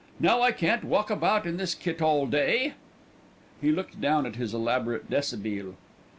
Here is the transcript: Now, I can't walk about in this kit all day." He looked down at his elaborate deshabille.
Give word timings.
Now, 0.19 0.41
I 0.41 0.51
can't 0.51 0.83
walk 0.83 1.11
about 1.11 1.45
in 1.45 1.57
this 1.57 1.75
kit 1.75 2.01
all 2.01 2.25
day." 2.25 2.73
He 3.61 3.71
looked 3.71 4.01
down 4.01 4.25
at 4.25 4.35
his 4.35 4.51
elaborate 4.51 5.11
deshabille. 5.11 5.75